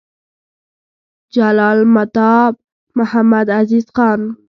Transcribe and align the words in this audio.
جلالتمآب 1.35 2.53
محمدعزیز 2.97 3.85
خان: 3.95 4.19